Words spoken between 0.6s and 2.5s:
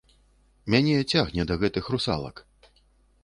Мяне цягне да гэтых русалак.